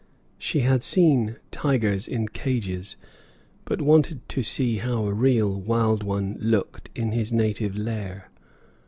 She 0.39 0.61
had 0.61 0.81
seen 0.81 1.35
tigers 1.51 2.07
in 2.07 2.27
cages, 2.27 2.97
but 3.65 3.83
wanted 3.83 4.27
to 4.29 4.41
see 4.41 4.77
how 4.77 5.05
a 5.05 5.13
real 5.13 5.61
wild 5.61 6.01
one 6.01 6.37
looked 6.39 6.89
in 6.95 7.11
his 7.11 7.31
native 7.31 7.77
lair. 7.77 8.31